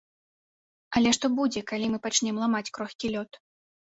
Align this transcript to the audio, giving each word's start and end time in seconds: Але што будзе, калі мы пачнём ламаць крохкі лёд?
Але 0.99 1.09
што 1.17 1.25
будзе, 1.41 1.61
калі 1.71 1.85
мы 1.91 1.99
пачнём 2.05 2.35
ламаць 2.45 2.65
крохкі 2.79 3.07
лёд? 3.17 3.31